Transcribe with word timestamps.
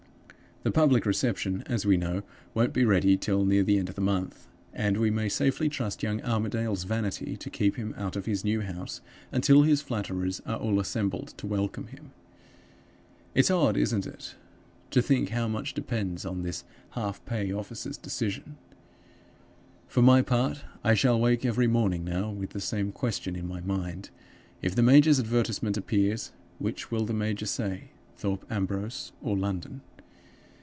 The 0.63 0.69
public 0.69 1.07
reception, 1.07 1.63
as 1.65 1.87
we 1.87 1.97
know, 1.97 2.21
won't 2.53 2.71
be 2.71 2.85
ready 2.85 3.17
till 3.17 3.43
near 3.45 3.63
the 3.63 3.79
end 3.79 3.89
of 3.89 3.95
the 3.95 3.99
month; 3.99 4.47
and 4.75 4.95
we 4.95 5.09
may 5.09 5.27
safely 5.27 5.69
trust 5.69 6.03
young 6.03 6.21
Armadale's 6.21 6.83
vanity 6.83 7.35
to 7.35 7.49
keep 7.49 7.77
him 7.77 7.95
out 7.97 8.15
of 8.15 8.27
his 8.27 8.45
new 8.45 8.61
house 8.61 9.01
until 9.31 9.63
his 9.63 9.81
flatterers 9.81 10.39
are 10.45 10.59
all 10.59 10.79
assembled 10.79 11.29
to 11.37 11.47
welcome 11.47 11.87
him. 11.87 12.11
"It's 13.33 13.49
odd, 13.49 13.75
isn't 13.75 14.05
it, 14.05 14.35
to 14.91 15.01
think 15.01 15.29
how 15.29 15.47
much 15.47 15.73
depends 15.73 16.25
on 16.25 16.43
this 16.43 16.63
half 16.91 17.25
pay 17.25 17.51
officer's 17.51 17.97
decision? 17.97 18.55
For 19.87 20.03
my 20.03 20.21
part, 20.21 20.63
I 20.83 20.93
shall 20.93 21.19
wake 21.19 21.43
every 21.43 21.65
morning 21.65 22.03
now 22.05 22.29
with 22.29 22.51
the 22.51 22.61
same 22.61 22.91
question 22.91 23.35
in 23.35 23.47
my 23.47 23.61
mind: 23.61 24.11
If 24.61 24.75
the 24.75 24.83
major's 24.83 25.19
advertisment 25.19 25.75
appears, 25.75 26.33
which 26.59 26.91
will 26.91 27.07
the 27.07 27.15
major 27.15 27.47
say 27.47 27.93
Thorpe 28.15 28.45
Ambrose, 28.51 29.11
or 29.23 29.35
London? 29.35 29.81